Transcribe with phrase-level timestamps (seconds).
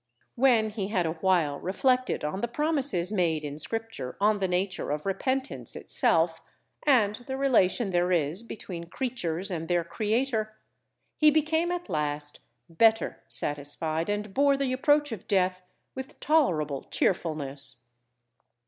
[0.33, 4.89] When he had a while reflected on the promises made in Scripture on the nature
[4.89, 6.41] of repentance itself,
[6.87, 10.57] and the relation there is between creatures and their Creator,
[11.17, 15.61] he became at last better satisfied, and bore the approach of death
[15.93, 17.83] with tolerable cheerfulness.